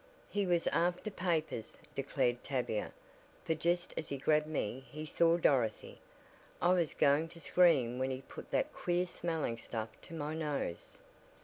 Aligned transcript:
"He 0.31 0.47
was 0.47 0.65
after 0.69 1.11
papers," 1.11 1.77
declared 1.93 2.43
Tavia, 2.43 2.91
"for 3.45 3.53
just 3.53 3.93
as 3.95 4.09
he 4.09 4.17
grabbed 4.17 4.47
me 4.47 4.83
he 4.89 5.05
saw 5.05 5.37
Dorothy. 5.37 5.99
I 6.59 6.73
was 6.73 6.95
going 6.95 7.27
to 7.27 7.39
scream 7.39 7.99
when 7.99 8.09
he 8.09 8.23
put 8.23 8.49
that 8.49 8.73
queer 8.73 9.05
smelling 9.05 9.59
stuff 9.59 9.89
to 10.01 10.15
my 10.15 10.33
nose." 10.33 11.03